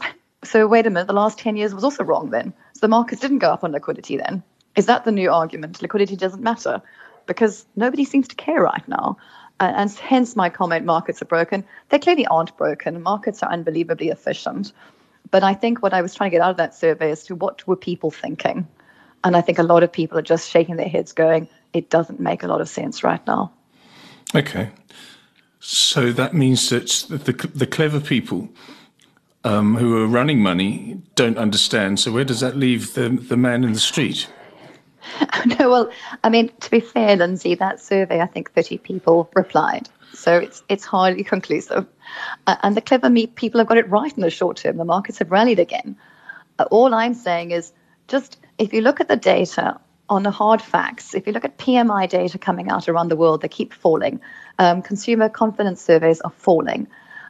so 0.44 0.66
wait 0.68 0.86
a 0.86 0.90
minute, 0.90 1.08
the 1.08 1.12
last 1.12 1.38
10 1.38 1.56
years 1.56 1.74
was 1.74 1.84
also 1.84 2.04
wrong 2.04 2.30
then. 2.30 2.52
So 2.74 2.80
the 2.80 2.88
markets 2.88 3.20
didn't 3.20 3.38
go 3.38 3.50
up 3.50 3.64
on 3.64 3.72
liquidity 3.72 4.16
then. 4.16 4.44
Is 4.76 4.86
that 4.86 5.04
the 5.04 5.12
new 5.12 5.30
argument? 5.30 5.82
Liquidity 5.82 6.14
doesn't 6.14 6.42
matter 6.42 6.80
because 7.26 7.66
nobody 7.74 8.04
seems 8.04 8.28
to 8.28 8.36
care 8.36 8.62
right 8.62 8.86
now 8.86 9.16
and 9.60 9.90
hence 9.90 10.36
my 10.36 10.48
comment 10.48 10.86
markets 10.86 11.20
are 11.20 11.26
broken. 11.26 11.64
They 11.90 11.98
clearly 11.98 12.26
aren't 12.26 12.56
broken. 12.56 13.02
Markets 13.02 13.42
are 13.42 13.52
unbelievably 13.52 14.08
efficient. 14.08 14.72
But 15.30 15.44
I 15.44 15.54
think 15.54 15.82
what 15.82 15.92
I 15.92 16.02
was 16.02 16.14
trying 16.14 16.30
to 16.30 16.36
get 16.36 16.42
out 16.42 16.50
of 16.50 16.56
that 16.56 16.74
survey 16.74 17.10
is 17.10 17.24
to 17.24 17.34
what 17.34 17.66
were 17.66 17.76
people 17.76 18.10
thinking? 18.10 18.66
And 19.22 19.36
I 19.36 19.42
think 19.42 19.58
a 19.58 19.62
lot 19.62 19.82
of 19.82 19.92
people 19.92 20.18
are 20.18 20.22
just 20.22 20.50
shaking 20.50 20.76
their 20.76 20.88
heads 20.88 21.12
going, 21.12 21.46
it 21.72 21.90
doesn't 21.90 22.20
make 22.20 22.42
a 22.42 22.46
lot 22.46 22.60
of 22.60 22.68
sense 22.68 23.04
right 23.04 23.24
now. 23.26 23.52
Okay. 24.34 24.70
So 25.60 26.10
that 26.12 26.32
means 26.32 26.70
that 26.70 26.88
the, 27.08 27.32
the 27.54 27.66
clever 27.66 28.00
people 28.00 28.48
um, 29.44 29.76
who 29.76 30.02
are 30.02 30.06
running 30.06 30.40
money 30.40 31.02
don't 31.14 31.36
understand. 31.36 32.00
So 32.00 32.12
where 32.12 32.24
does 32.24 32.40
that 32.40 32.56
leave 32.56 32.94
the, 32.94 33.10
the 33.10 33.36
man 33.36 33.62
in 33.62 33.72
the 33.72 33.78
street? 33.78 34.28
no, 35.58 35.70
well, 35.70 35.90
I 36.24 36.28
mean, 36.28 36.50
to 36.60 36.70
be 36.70 36.80
fair, 36.80 37.16
Lindsay, 37.16 37.54
that 37.54 37.80
survey, 37.80 38.20
I 38.20 38.26
think 38.26 38.52
30 38.52 38.78
people 38.78 39.30
replied. 39.34 39.88
So 40.12 40.38
it's 40.38 40.62
it's 40.68 40.84
highly 40.84 41.24
conclusive. 41.34 41.86
Uh, 42.46 42.56
and 42.62 42.76
the 42.76 42.80
clever 42.80 43.10
me 43.10 43.26
people 43.26 43.58
have 43.60 43.68
got 43.68 43.78
it 43.78 43.88
right 43.88 44.12
in 44.12 44.22
the 44.22 44.30
short 44.30 44.56
term. 44.56 44.76
The 44.76 44.84
markets 44.84 45.18
have 45.18 45.30
rallied 45.30 45.58
again. 45.58 45.96
Uh, 46.58 46.64
all 46.70 46.94
I'm 46.94 47.14
saying 47.14 47.52
is 47.52 47.72
just 48.08 48.38
if 48.58 48.72
you 48.72 48.80
look 48.80 49.00
at 49.00 49.08
the 49.08 49.16
data 49.16 49.80
on 50.08 50.24
the 50.24 50.30
hard 50.30 50.60
facts, 50.60 51.14
if 51.14 51.26
you 51.26 51.32
look 51.32 51.44
at 51.44 51.56
PMI 51.58 52.08
data 52.08 52.36
coming 52.38 52.68
out 52.68 52.88
around 52.88 53.08
the 53.08 53.16
world, 53.16 53.42
they 53.42 53.48
keep 53.48 53.72
falling. 53.72 54.20
Um, 54.58 54.82
consumer 54.82 55.28
confidence 55.28 55.80
surveys 55.80 56.20
are 56.22 56.32
falling. 56.32 56.88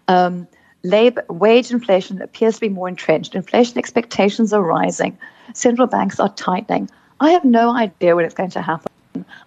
Um, 0.08 0.48
labor 0.82 1.24
wage 1.28 1.70
inflation 1.70 2.22
appears 2.22 2.54
to 2.54 2.60
be 2.60 2.68
more 2.70 2.88
entrenched. 2.88 3.34
Inflation 3.34 3.78
expectations 3.78 4.52
are 4.52 4.62
rising. 4.62 5.18
Central 5.52 5.86
banks 5.86 6.18
are 6.18 6.32
tightening. 6.34 6.88
I 7.20 7.30
have 7.30 7.44
no 7.44 7.74
idea 7.74 8.16
when 8.16 8.24
it's 8.24 8.34
going 8.34 8.50
to 8.50 8.62
happen. 8.62 8.90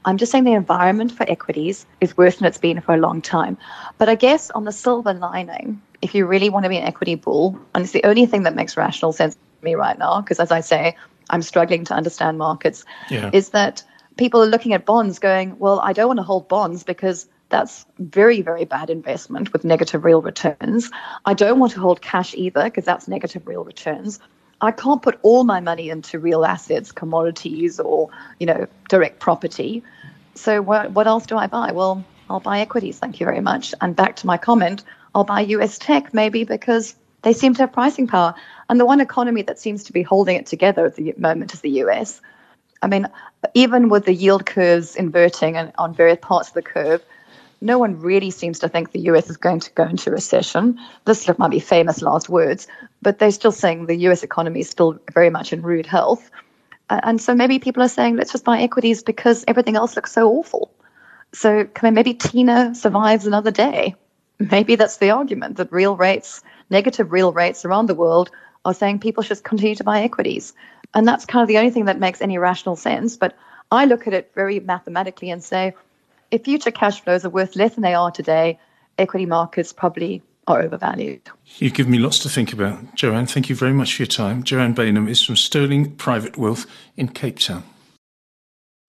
I'm 0.06 0.18
just 0.18 0.32
saying 0.32 0.44
the 0.44 0.54
environment 0.54 1.12
for 1.12 1.30
equities 1.30 1.86
is 2.02 2.16
worse 2.16 2.38
than 2.38 2.48
it's 2.48 2.58
been 2.58 2.82
for 2.82 2.94
a 2.94 2.98
long 2.98 3.22
time. 3.22 3.58
But 3.98 4.10
I 4.10 4.16
guess 4.16 4.52
on 4.52 4.66
the 4.66 4.72
silver 4.72 5.14
lining, 5.14 5.82
if 6.02 6.14
you 6.14 6.26
really 6.26 6.50
want 6.50 6.64
to 6.64 6.70
be 6.70 6.78
an 6.78 6.84
equity 6.84 7.16
bull, 7.16 7.58
and 7.74 7.84
it's 7.84 7.94
the 7.94 8.04
only 8.04 8.26
thing 8.26 8.44
that 8.44 8.56
makes 8.56 8.78
rational 8.78 9.14
sense 9.14 9.36
to 9.36 9.66
me 9.66 9.76
right 9.76 9.98
now, 9.98 10.22
because 10.22 10.40
as 10.40 10.52
I 10.52 10.60
say, 10.60 10.96
I'm 11.30 11.42
struggling 11.42 11.86
to 11.86 11.94
understand 11.94 12.38
markets, 12.38 12.86
yeah. 13.10 13.30
is 13.34 13.50
that 13.50 13.84
people 14.18 14.44
are 14.44 14.48
looking 14.48 14.74
at 14.74 14.86
bonds 14.86 15.18
going, 15.18 15.58
well, 15.58 15.80
I 15.80 15.94
don't 15.94 16.08
want 16.08 16.20
to 16.20 16.24
hold 16.24 16.48
bonds 16.48 16.84
because 16.84 17.28
that's 17.50 17.86
very, 18.00 18.42
very 18.42 18.66
bad 18.66 18.90
investment 18.90 19.54
with 19.54 19.64
negative 19.64 20.04
real 20.04 20.22
returns. 20.22 20.92
I 21.26 21.34
don't 21.34 21.60
want 21.60 21.72
to 21.74 21.80
hold 21.80 22.02
cash 22.02 22.34
either 22.36 22.64
because 22.64 22.86
that's 22.86 23.08
negative 23.08 23.48
real 23.48 23.64
returns. 23.64 24.20
I 24.64 24.72
can't 24.72 25.02
put 25.02 25.20
all 25.24 25.44
my 25.44 25.60
money 25.60 25.90
into 25.90 26.20
real 26.20 26.46
assets, 26.46 26.92
commodities, 26.92 27.82
or 27.82 28.10
you 28.40 28.48
know, 28.48 28.66
direct 28.88 29.20
property. 29.20 29.84
So 30.36 30.62
what 30.62 30.92
what 30.92 31.06
else 31.06 31.26
do 31.26 31.36
I 31.38 31.48
buy? 31.48 31.74
Well, 31.74 32.04
I'll 32.30 32.40
buy 32.40 32.62
equities. 32.62 32.98
Thank 32.98 33.20
you 33.20 33.26
very 33.26 33.42
much. 33.42 33.76
And 33.82 33.94
back 33.96 34.16
to 34.18 34.28
my 34.28 34.38
comment, 34.38 34.84
I'll 35.14 35.26
buy 35.26 35.42
US 35.42 35.78
tech 35.78 36.14
maybe 36.14 36.46
because 36.46 36.96
they 37.24 37.34
seem 37.34 37.54
to 37.56 37.64
have 37.64 37.74
pricing 37.74 38.08
power. 38.08 38.34
And 38.70 38.80
the 38.80 38.86
one 38.86 39.02
economy 39.02 39.42
that 39.44 39.60
seems 39.60 39.84
to 39.84 39.94
be 39.94 40.02
holding 40.02 40.38
it 40.38 40.46
together 40.46 40.86
at 40.86 40.96
the 40.96 41.14
moment 41.18 41.54
is 41.54 41.60
the 41.60 41.82
US. 41.84 42.22
I 42.82 42.88
mean, 42.88 43.08
even 43.54 43.90
with 43.90 44.06
the 44.06 44.14
yield 44.14 44.46
curves 44.46 44.96
inverting 44.96 45.58
and 45.58 45.74
on 45.78 45.94
various 45.94 46.20
parts 46.22 46.48
of 46.50 46.54
the 46.54 46.62
curve, 46.62 47.04
no 47.64 47.80
one 47.80 48.00
really 48.00 48.30
seems 48.30 48.60
to 48.60 48.70
think 48.70 48.92
the 48.92 49.00
US 49.12 49.30
is 49.30 49.38
going 49.38 49.62
to 49.62 49.72
go 49.72 49.84
into 49.84 50.12
recession. 50.12 50.78
This 51.06 51.28
might 51.38 51.52
be 51.52 51.60
famous 51.60 52.02
last 52.02 52.30
words, 52.30 52.68
but 53.02 53.20
they're 53.20 53.32
still 53.32 53.52
saying 53.52 53.86
the 53.86 53.96
US 54.10 54.22
economy 54.22 54.60
is 54.60 54.70
still 54.70 55.00
very 55.14 55.30
much 55.30 55.54
in 55.54 55.62
rude 55.62 55.86
health. 55.86 56.30
And 56.90 57.22
so 57.22 57.34
maybe 57.34 57.60
people 57.60 57.82
are 57.82 57.90
saying, 57.90 58.18
let's 58.18 58.34
just 58.34 58.44
buy 58.44 58.60
equities 58.60 59.02
because 59.02 59.46
everything 59.48 59.76
else 59.76 59.96
looks 59.96 60.12
so 60.12 60.30
awful. 60.30 60.72
So 61.32 61.68
maybe 61.82 62.14
Tina 62.14 62.76
survives 62.76 63.26
another 63.26 63.50
day. 63.50 63.96
Maybe 64.40 64.76
that's 64.76 64.98
the 64.98 65.12
argument 65.12 65.58
that 65.58 65.72
real 65.72 65.96
rates, 65.96 66.44
negative 66.70 67.12
real 67.12 67.32
rates 67.32 67.66
around 67.66 67.88
the 67.88 67.96
world, 67.96 68.30
are 68.66 68.74
saying 68.74 69.00
people 69.00 69.24
should 69.24 69.44
continue 69.44 69.76
to 69.76 69.84
buy 69.84 70.02
equities. 70.02 70.54
And 70.94 71.08
that's 71.08 71.26
kind 71.26 71.42
of 71.42 71.48
the 71.48 71.58
only 71.58 71.72
thing 71.72 71.86
that 71.86 72.00
makes 72.00 72.22
any 72.22 72.38
rational 72.38 72.76
sense. 72.76 73.16
But 73.18 73.36
I 73.72 73.86
look 73.86 74.06
at 74.06 74.14
it 74.14 74.32
very 74.36 74.60
mathematically 74.60 75.32
and 75.32 75.44
say, 75.44 75.74
if 76.34 76.46
future 76.46 76.72
cash 76.72 77.00
flows 77.00 77.24
are 77.24 77.30
worth 77.30 77.56
less 77.56 77.76
than 77.76 77.84
they 77.84 77.94
are 77.94 78.10
today, 78.10 78.58
equity 78.98 79.28
markets 79.28 79.72
probably 79.72 80.24
are 80.48 80.64
overvalued. 80.64 81.22
You've 81.60 81.76
given 81.76 81.92
me 81.92 82.00
lots 82.00 82.18
to 82.20 82.30
think 82.30 82.52
about, 82.52 82.96
Joanne. 82.96 83.28
Thank 83.28 83.50
you 83.50 83.56
very 83.56 83.72
much 83.72 83.96
for 83.96 84.02
your 84.02 84.08
time. 84.08 84.42
Joanne 84.42 84.74
Baynham 84.74 85.08
is 85.08 85.24
from 85.24 85.36
Sterling 85.36 85.96
Private 85.96 86.36
Wealth 86.36 86.66
in 86.98 87.10
Cape 87.10 87.38
Town. 87.38 87.64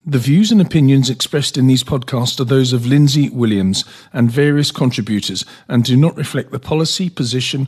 The 0.07 0.17
views 0.17 0.51
and 0.51 0.59
opinions 0.59 1.09
expressed 1.09 1.55
in 1.55 1.67
these 1.67 1.83
podcasts 1.83 2.39
are 2.39 2.45
those 2.45 2.73
of 2.73 2.87
Lindsay 2.87 3.29
Williams 3.29 3.85
and 4.11 4.29
various 4.29 4.71
contributors 4.71 5.45
and 5.67 5.83
do 5.83 5.95
not 5.95 6.17
reflect 6.17 6.51
the 6.51 6.59
policy, 6.59 7.11
position, 7.11 7.67